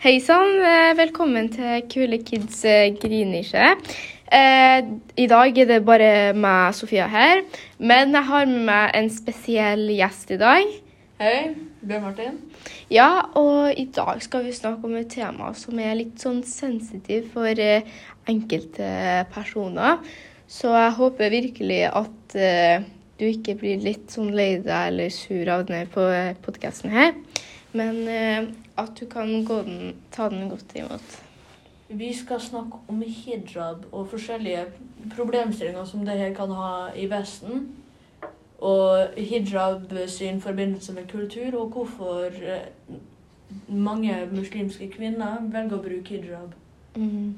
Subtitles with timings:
[0.00, 3.66] Hei sann, eh, velkommen til Kule kids eh, grinisje.
[4.32, 4.78] Eh,
[5.20, 7.42] I dag er det bare meg, Sofia, her.
[7.76, 10.72] Men jeg har med meg en spesiell gjest i dag.
[11.20, 11.34] Hei,
[11.84, 12.38] Bjørn Martin.
[12.88, 17.28] Ja, og i dag skal vi snakke om et tema som er litt sånn sensitiv
[17.36, 17.84] for eh,
[18.24, 18.88] enkelte
[19.36, 20.00] personer.
[20.48, 22.88] Så jeg håper virkelig at eh,
[23.20, 26.08] du ikke blir litt sånn lei deg eller sur av denne på
[26.48, 27.12] podkasten her.
[27.72, 28.48] Men eh,
[28.80, 31.18] at du kan gå den, ta den godt imot.
[31.88, 34.64] Vi skal snakke om hijab og forskjellige
[35.14, 37.68] problemstillinger som det her kan ha i Vesten.
[38.60, 42.68] Og hijab sin forbindelse med kultur, og hvorfor eh,
[43.66, 46.54] mange muslimske kvinner velger å bruke hijab.
[46.94, 47.34] Mm.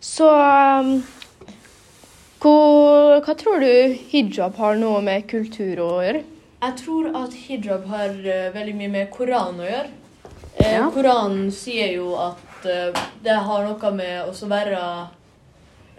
[0.00, 0.96] Så um,
[2.42, 6.24] hva, hva tror du hijab har noe med kultur å gjøre?
[6.64, 9.90] Jeg tror at hijab har uh, veldig mye med Koranen å gjøre.
[10.56, 10.86] Eh, Ja.
[10.94, 14.78] Koranen sier jo at uh, det har noe med å være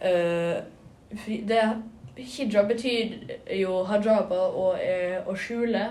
[0.01, 0.55] uh,
[1.51, 1.61] det,
[2.15, 4.79] Hijab betyr jo hijaba og
[5.27, 5.83] å skjule.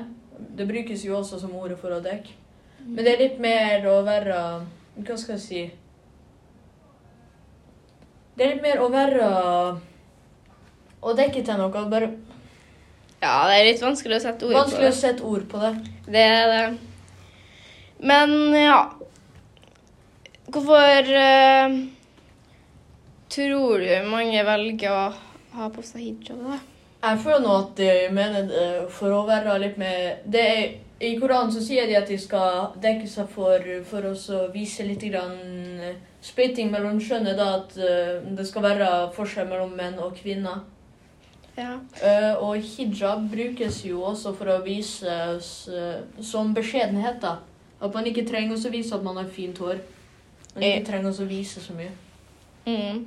[0.56, 2.32] Det brukes jo også som ordet for å dekke.
[2.80, 4.38] Men det er litt mer å være
[4.96, 5.60] Hva skal jeg si
[8.34, 9.28] Det er litt mer å være
[11.00, 11.84] Å dekke til noe.
[11.92, 12.10] Bare
[13.25, 15.72] Ja, det er litt vanskelig å sette ord vanskelig på å sette ord på det.
[15.80, 16.12] det.
[16.12, 16.64] Det er det.
[18.05, 18.80] Men ja
[20.55, 21.78] Hvorfor uh,
[23.33, 25.06] tror du mange velger å
[25.56, 26.58] ha på seg hijab, da?
[27.05, 30.62] Jeg føler nå at de mener det for å være litt mer det er,
[31.05, 35.05] I Koranen så sier de at de skal dekke seg for for å vise litt
[35.11, 35.34] grann
[35.84, 37.36] eh, splitting mellom kjønnet.
[37.36, 40.62] da At eh, det skal være forskjell mellom menn og kvinner.
[41.56, 41.78] Ja.
[42.02, 47.20] Eh, og hijab brukes jo også for å vise eh, som beskjedenhet.
[47.22, 47.36] da
[47.80, 49.78] At man ikke trenger å vise at man har fint hår.
[50.55, 50.78] Man Eh.
[50.78, 51.92] ikke trenger å vise så mye.
[52.66, 53.05] Mm.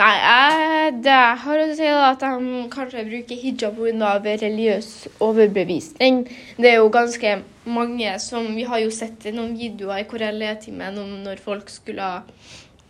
[0.00, 4.12] Nei, jeg, det jeg har å si, da, at de kanskje bruker hijab pga.
[4.24, 6.22] religiøs overbevisning.
[6.56, 11.22] Det er jo ganske mange som Vi har jo sett noen videoer i Korell-timen om
[11.22, 12.22] når folk skulle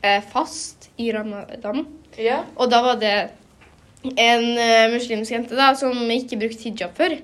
[0.03, 1.87] eh, fast i ramadan.
[2.17, 2.45] Ja.
[2.57, 3.31] Og da var det
[4.03, 7.19] en eh, muslimsk jente da, som ikke brukte hijab før.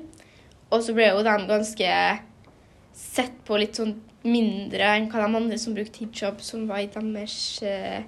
[0.71, 1.93] Og så ble jo de ganske
[2.99, 3.97] sett på litt sånn
[4.29, 8.03] mindre enn hva de andre som brukte hijab, som var i deres eh,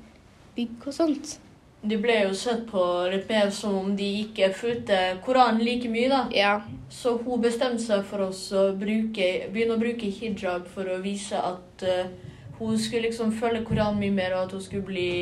[0.57, 1.39] bygg og sånt.
[1.81, 6.11] De ble jo sett på litt mer som om de ikke fulgte Koranen like mye.
[6.13, 6.25] da.
[6.35, 6.59] Ja.
[6.93, 11.87] Så hun bestemte seg for å bruke, begynne å bruke hijab for å vise at
[11.89, 12.11] uh,
[12.59, 15.13] hun skulle liksom følge Koranen mye mer, og at hun skulle bli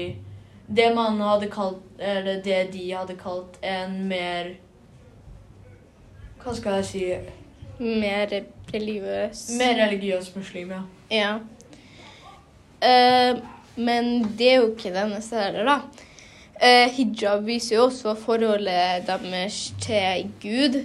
[0.68, 4.54] det man hadde kalt, eller det de hadde kalt en mer
[6.42, 7.04] Hva skal jeg si
[7.78, 8.32] Mer
[8.72, 9.44] religiøs.
[9.58, 10.82] Mer religiøs muslim, ja.
[11.14, 11.32] Ja.
[12.82, 13.38] Uh,
[13.78, 15.76] men det er jo ikke det eneste heller, da.
[16.58, 20.80] Uh, hijab viser jo også forholdet deres til Gud,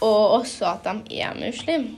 [0.00, 1.90] og også at de er muslim.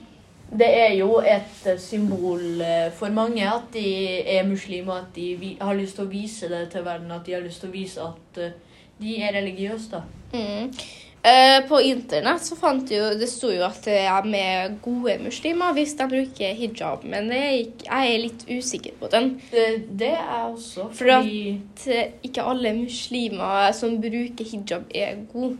[0.49, 3.89] Det er jo et eh, symbol eh, for mange at de
[4.37, 7.11] er muslimer, at de har lyst til å vise det til verden.
[7.13, 8.57] At de har lyst til å vise at eh,
[8.99, 10.01] de er religiøse, da.
[10.33, 10.73] Mm.
[11.19, 15.73] Uh, på internett så fant jo, det sto jo at det er med gode muslimer
[15.75, 19.27] hvis de bruker hijab, men det er ikke, jeg er litt usikker på den.
[19.51, 19.65] Det,
[19.99, 21.83] det er også For At
[22.23, 25.57] ikke alle muslimer som bruker hijab, er gode.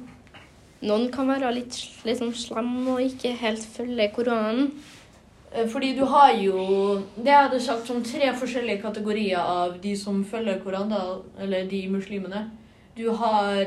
[0.79, 4.69] Noen kan være litt, sånn slemme og ikke helt følge Koranen.
[5.51, 9.95] eh, Fordi du har jo Det jeg hadde sagt som tre forskjellige kategorier av de
[9.95, 12.51] som følger Koranen, eller de muslimene.
[12.95, 13.66] Du har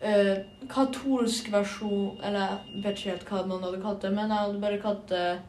[0.00, 4.38] eh, katolsk versjon Eller jeg vet ikke helt hva man hadde kalt det, men jeg
[4.38, 5.40] hadde bare kalt det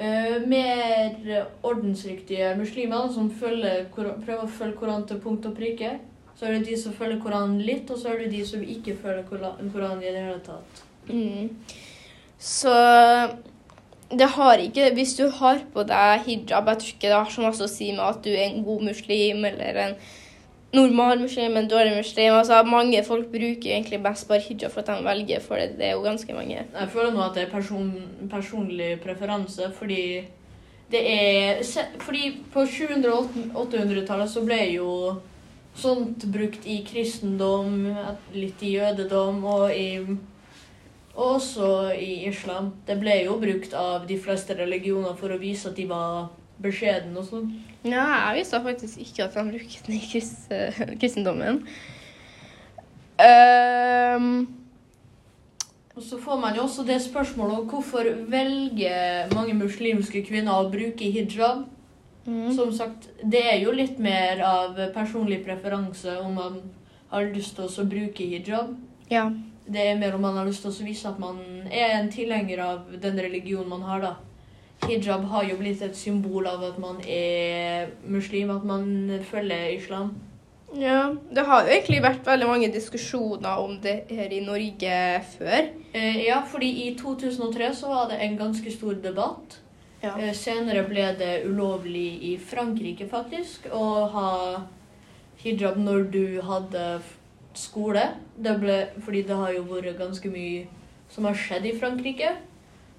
[0.00, 5.98] uh, mer ordensriktige muslimer som følger, prøver å følge Koranen til punkt og prikke.
[6.40, 8.94] Så er det de som følger Koranen litt, og så er det de som ikke
[8.96, 10.78] følger Koranen i det hele tatt.
[11.10, 11.50] Mm.
[12.40, 12.72] Så
[14.10, 17.44] det har ikke Hvis du har på deg hijab, jeg tror ikke det har så
[17.44, 19.94] masse å si med at du er en god muslim eller en
[20.72, 22.32] normal muslim, en dårlig muslim.
[22.32, 25.90] Altså, mange folk bruker egentlig best bare hijab for at de velger, for det, det
[25.90, 26.64] er jo ganske mange.
[26.64, 27.92] Jeg føler nå at det er person,
[28.30, 30.04] personlig preferanse, fordi
[30.90, 31.60] det er
[32.00, 33.28] Fordi på 700- og
[33.66, 34.88] 800-tallet så ble jo
[35.76, 37.86] sånt brukt i kristendom,
[38.34, 39.88] litt i jødedom og i
[41.14, 42.72] også i islam.
[42.86, 46.30] Det ble jo brukt av de fleste religioner for å vise at de var
[46.60, 47.50] beskjedne og sånn.
[47.82, 50.54] Ja, jeg visste faktisk ikke at de brukte den i krist,
[51.00, 51.62] kristendommen.
[53.20, 54.32] Um.
[55.96, 61.10] Og så får man jo også det spørsmålet hvorfor velger mange muslimske kvinner å bruke
[61.12, 61.66] hijab?
[62.26, 62.52] Mm.
[62.56, 66.58] Som sagt, det er jo litt mer av personlig preferanse om man
[67.10, 68.74] har lyst til å bruke hijab.
[69.10, 69.28] Ja.
[69.70, 71.40] Det er mer om man har lyst til å vise at man
[71.70, 74.16] er en tilhenger av den religionen man har, da.
[74.88, 78.84] Hijab har jo blitt et symbol av at man er muslim, at man
[79.30, 80.14] følger islam.
[80.74, 81.14] ja.
[81.30, 85.00] Det har jo egentlig vært veldig mange diskusjoner om det her i Norge
[85.36, 85.72] før.
[85.92, 89.58] Eh, ja, fordi i 2003 så var det en ganske stor debatt.
[90.00, 90.14] Ja.
[90.16, 94.30] Eh, senere ble det ulovlig i Frankrike, faktisk, å ha
[95.42, 96.84] hijab når du hadde
[97.56, 98.06] skole.
[98.36, 100.66] Det ble, fordi det har jo vært ganske mye
[101.12, 102.34] som har skjedd i Frankrike.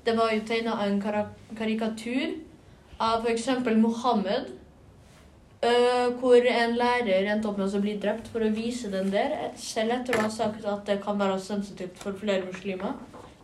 [0.06, 2.38] Det var jo tegna en karikatur
[3.02, 3.50] av f.eks.
[3.78, 4.58] Mohammed,
[5.62, 9.36] Uh, hvor en lærer endte opp med å bli drept for å vise den der,
[9.54, 12.96] selv etter å ha sagt at det kan være sensitivt for flere muslimer.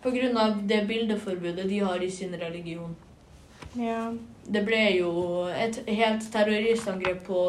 [0.01, 0.47] Pga.
[0.65, 2.95] det bildeforbudet de har i sin religion.
[3.77, 4.13] Ja.
[4.47, 5.11] Det ble jo
[5.51, 7.41] et helt terroristangrep på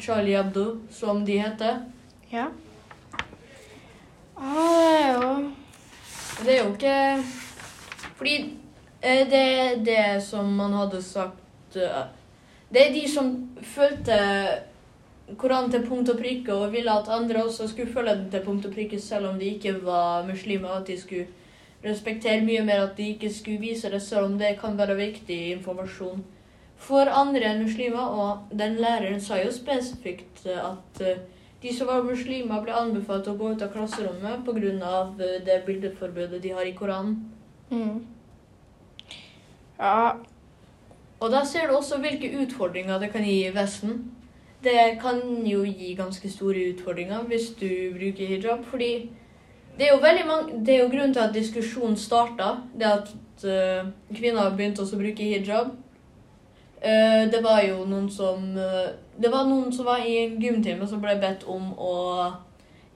[0.00, 1.82] Charlie Hebdo, som de heter.
[2.30, 2.46] Ja.
[4.36, 5.50] Ah, det er jo
[6.44, 7.24] Det er jo ikke
[8.16, 8.36] Fordi
[9.02, 12.06] eh, det er det som man hadde sagt eh,
[12.72, 14.16] Det er de som fulgte
[15.36, 18.66] Koranen til punkt og prikke og ville at andre også skulle følge den til punkt
[18.66, 20.68] og prikke, selv om de ikke var muslimer.
[20.68, 21.26] At de skulle
[21.84, 25.40] respektere mye mer, at de ikke skulle vise det, selv om det kan være viktig
[25.56, 26.24] informasjon
[26.80, 28.14] for andre enn muslimer.
[28.20, 31.22] Og den læreren sa jo spesifikt eh, at eh,
[31.62, 34.94] de som var muslimer, ble anbefalt å gå ut av klasserommet pga.
[35.46, 37.18] det bildeforbudet de har i Koranen.
[37.70, 38.00] mm.
[39.80, 40.12] Ja.
[41.20, 44.12] Og da ser du også hvilke utfordringer det kan gi i Vesten.
[44.64, 49.10] Det kan jo gi ganske store utfordringer hvis du bruker hijab, fordi
[49.80, 53.12] det er jo veldig mange Det er jo grunnen til at diskusjonen starta, det at
[53.48, 55.70] uh, kvinner begynte å bruke hijab.
[56.80, 60.88] Uh, det var jo noen som uh, Det var noen som var i en gymtime
[60.88, 61.94] som ble bedt om å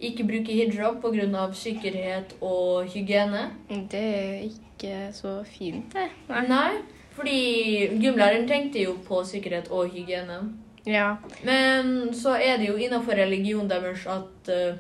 [0.04, 1.46] ikke bruke hijab pga.
[1.52, 3.50] sikkerhet og hygiene.
[3.69, 6.10] Det er ikke så fint, det.
[6.28, 6.82] Nei,
[7.16, 10.42] fordi gymlæreren tenkte jo på sikkerhet og hygiene.
[10.86, 11.16] Ja.
[11.44, 14.76] Men så er det jo innenfor religionen deres at uh,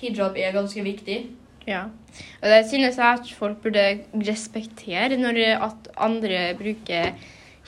[0.00, 1.20] hijab er ganske viktig.
[1.66, 1.84] Ja.
[2.42, 5.16] Og det synes jeg at folk burde respektere.
[5.16, 7.14] Når at andre bruker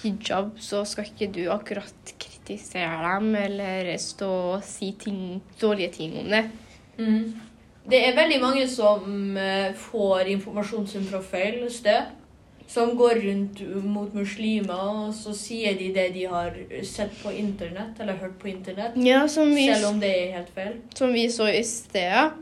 [0.02, 6.18] hijab, så skal ikke du akkurat kritisere dem eller stå og si ting, dårlige ting
[6.20, 6.44] om det.
[6.98, 7.40] Mm.
[7.90, 12.12] Det er veldig mange som eh, får informasjon sin fra feil sted.
[12.68, 16.54] Som går rundt mot muslimer, og så sier de det de har
[16.88, 18.96] sett på internett, eller hørt på internett.
[18.96, 20.78] Ja, som vi, Selv om det er helt feil.
[20.96, 22.32] som vi så i sted.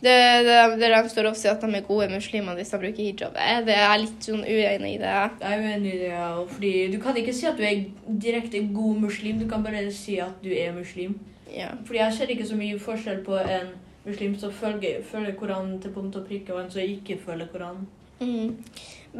[0.00, 3.04] Det, det, det de står og sier at de er gode muslimer hvis de bruker
[3.04, 3.34] hijab.
[3.66, 5.10] Det er litt sånn uenig i det.
[5.42, 6.30] Jeg er uenig i det, ja.
[6.54, 7.82] Fordi du kan ikke si at du er
[8.24, 11.18] direkte god muslim, du kan bare si at du er muslim.
[11.52, 11.74] Ja.
[11.84, 13.74] Fordi jeg ser ikke så mye forskjell på en
[14.06, 17.84] muslim som følger, følger Koranen til punkt og prikke, og en som ikke følger Koranen.
[18.20, 18.56] Mm.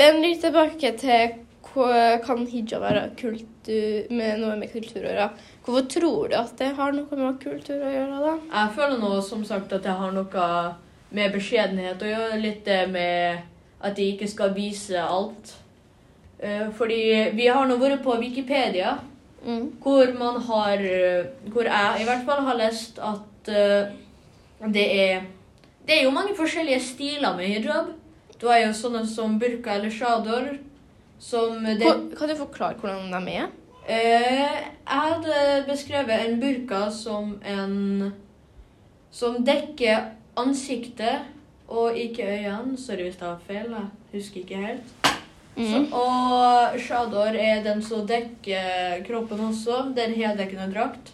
[0.00, 5.27] Men litt tilbake til kan hijab være kultur, med noe med kultur å gjøre.
[5.65, 8.35] Hvorfor tror du at det har noe med kultur å gjøre, da?
[8.53, 10.47] Jeg føler nå som sagt at det har noe
[11.12, 12.41] med beskjedenhet å gjøre.
[12.43, 13.43] Litt det med
[13.81, 15.55] at de ikke skal vise alt.
[16.41, 18.99] Eh, Fordi vi har nå vært på Wikipedia,
[19.41, 19.70] Mm.
[19.81, 20.77] hvor man har
[21.49, 23.89] Hvor jeg i hvert fall har lest at eh,
[24.69, 25.23] det er
[25.87, 27.87] Det er jo mange forskjellige stiler med hijab.
[28.39, 30.58] Du har jo sånne som burka eller shador,
[31.20, 33.48] som det Kan, kan du forklare hvordan de er?
[33.89, 38.12] Eh, jeg hadde beskrevet en burka som en
[39.10, 41.27] Som dekker ansiktet
[41.70, 42.77] og ikke øynene.
[42.79, 43.89] Sorry hvis det har feil, jeg
[44.20, 44.93] husker ikke helt.
[45.56, 45.93] Så, Mm.
[45.93, 49.93] og shador er den som dekker kroppen også.
[49.94, 51.10] Det er en heldekkende drakt.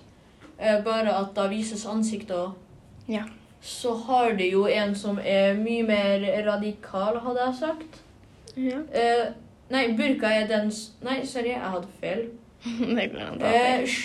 [0.60, 2.52] Eh, bare at da vises ansiktet òg.
[3.08, 3.24] Ja.
[3.62, 7.98] Så har du jo en som er mye mer radikal, hadde jeg sagt.
[8.56, 8.78] ja.
[8.92, 9.32] Eh,
[9.70, 10.70] nei, burka er den
[11.02, 12.24] Nei, sorry, jeg hadde feil.
[12.96, 13.98] det går an Eh,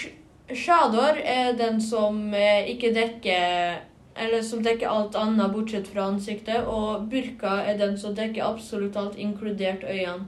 [0.56, 3.80] Shador er den som eh, ikke dekker
[4.22, 6.68] Eller som dekker alt annet bortsett fra ansiktet.
[6.68, 10.28] Og burka er den som dekker absolutt alt, inkludert øynene.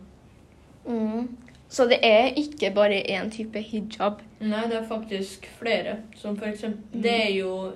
[0.88, 1.28] Mm.
[1.74, 4.22] Så det er ikke bare én type hijab.
[4.40, 5.98] Nei, det er faktisk flere.
[6.16, 7.02] Som for eksempel Mm.
[7.02, 7.72] Det er jo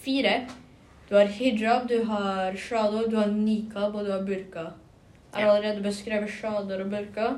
[0.00, 0.46] fire.
[1.10, 4.70] Du har hijab, du har shador, du har nikab og du har burka.
[5.32, 7.32] Har allerede beskrevet shader og burka.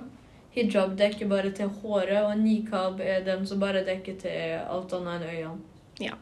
[0.53, 5.15] Hijab dekker bare til håret, og nikab er den som bare dekker til alt annet
[5.15, 5.61] enn øynene.
[6.01, 6.17] Ja.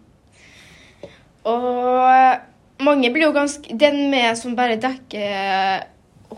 [1.50, 5.86] Og mange blir jo ganske Den med som bare dekker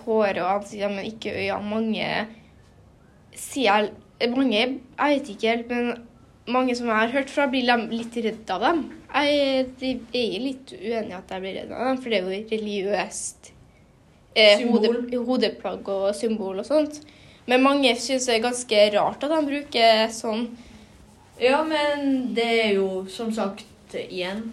[0.05, 1.69] håret og ansiktet, men ikke øynene.
[1.75, 2.09] Mange
[3.37, 3.91] sier
[4.23, 6.05] Mange, jeg vet ikke helt, men
[6.47, 8.85] mange som jeg har hørt fra, blir litt redd av dem.
[9.11, 12.29] Jeg, jeg er litt uenig i at jeg blir redd av dem, for det er
[12.29, 13.51] jo religiøst
[14.35, 14.93] eh, hode,
[15.27, 17.01] hodeplagg og symbol og sånt.
[17.47, 20.47] Men mange syns det er ganske rart at de bruker sånn.
[21.43, 24.45] Ja, men det er jo som sagt igjen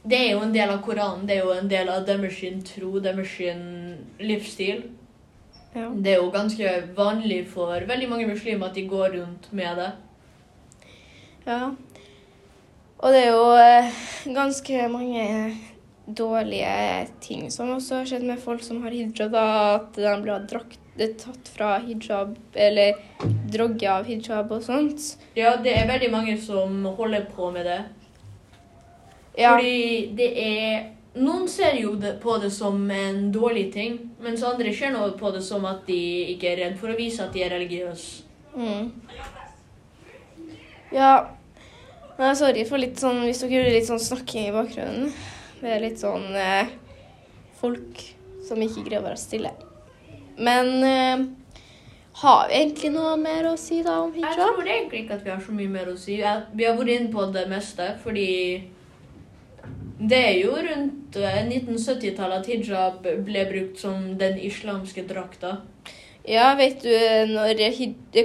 [0.00, 1.26] Det er jo en del av Koranen.
[1.28, 3.34] Det er jo en del av deres tro, deres
[4.18, 4.86] livsstil.
[5.74, 5.90] Ja.
[5.94, 9.90] Det er jo ganske vanlig for veldig mange muslimer at de går rundt med det.
[11.46, 11.68] ja.
[13.00, 14.00] Og det er jo eh,
[14.34, 15.22] ganske mange
[16.16, 20.46] dårlige ting som også har skjedd med folk som har hijab, da, at de blir
[20.50, 20.78] drakt,
[21.20, 22.98] tatt fra hijab eller
[23.52, 25.14] drogget av hijab og sånt.
[25.38, 27.80] Ja, det er veldig mange som holder på med det.
[29.38, 34.70] Ja, Fordi det er Noen ser jo på det som en dårlig ting, mens andre
[34.70, 35.98] ser noe på det som at de
[36.36, 38.22] ikke er redd for å vise at de er religiøse.
[38.54, 38.92] mm.
[40.94, 41.10] ja.
[42.20, 45.12] Nei, sorry for litt sånn, hvis dere hører litt sånn snakking i bakgrunnen.
[45.60, 46.72] Det er litt sånn eh,
[47.60, 48.00] folk
[48.48, 49.52] som ikke greier å være stille.
[50.40, 51.24] Men eh,
[52.22, 54.28] har vi egentlig noe mer å si da om hijab?
[54.28, 56.16] Jeg tror egentlig ikke at vi har så mye mer å si.
[56.18, 58.28] Vi har vært inne på det meste, fordi
[60.00, 65.58] det er jo rundt eh, 1970-tallet at hijab ble brukt som den islamske drakta.
[66.28, 66.92] Ja, vet du
[67.34, 67.60] når,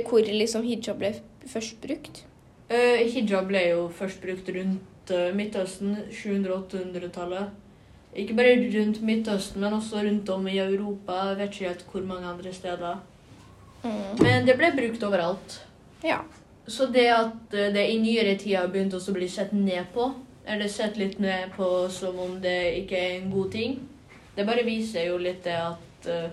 [0.08, 1.14] hvor liksom hijab ble
[1.52, 2.24] først brukt?
[2.72, 7.54] Uh, hijab ble jo først brukt rundt eh, Midtøsten, 700-800-tallet.
[8.16, 11.12] Ikke bare rundt Midtøsten, men også rundt om i Europa.
[11.30, 13.02] Jeg vet ikke helt hvor mange andre steder.
[13.84, 14.24] Mm.
[14.24, 15.60] Men det ble brukt overalt.
[16.04, 16.22] Ja.
[16.68, 20.08] Så det at eh, det i nyere tid har begynt å bli sett ned på,
[20.46, 23.78] eller sett litt ned på som om det ikke er en god ting,
[24.36, 26.28] det bare viser jo litt det at uh,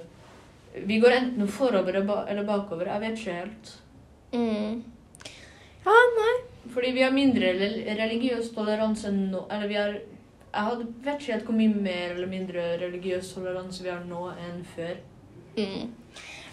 [0.87, 2.89] vi går enten forover eller bakover.
[2.91, 3.75] Jeg vet ikke helt.
[4.33, 4.81] Mm.
[5.85, 6.33] Ja, nei.
[6.71, 7.53] Fordi vi har mindre
[7.99, 9.47] religiøs toleranse nå.
[9.51, 9.95] Eller vi har
[10.53, 14.27] Jeg hadde- vet ikke helt hvor mye mer eller mindre religiøs toleranse vi har nå
[14.37, 14.97] enn før.
[15.57, 15.89] Mm.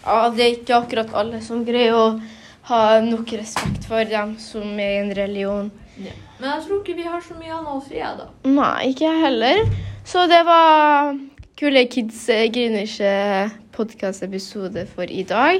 [0.06, 2.20] Ja, det er ikke akkurat alle som greier å
[2.62, 5.70] ha nok respekt for dem som er i en religion.
[5.98, 8.26] Men jeg tror ikke vi har så mye annet å jeg, da.
[8.44, 9.64] Nei, ikke jeg heller.
[10.04, 11.12] Så det var
[11.60, 12.22] Kule kids
[12.54, 13.08] griner ikke
[13.76, 15.58] podkast-episode for i dag.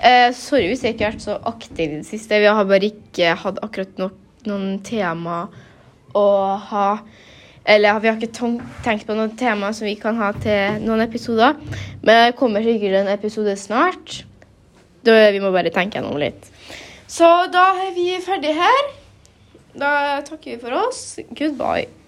[0.00, 2.38] Eh, sorry hvis jeg ikke har vært så aktiv i det siste.
[2.40, 4.08] Vi har bare ikke hatt akkurat no
[4.48, 5.42] noen tema
[6.16, 6.24] å
[6.70, 6.86] ha
[7.68, 8.48] Eller vi har ikke
[8.82, 11.60] tenkt på noen tema som vi kan ha til noen episoder.
[12.00, 14.22] Men det kommer sikkert en episode snart.
[15.04, 16.48] Da vi må bare tenke gjennom litt.
[17.06, 18.94] Så da er vi ferdige her.
[19.76, 21.20] Da takker vi for oss.
[21.28, 22.01] Goodbye.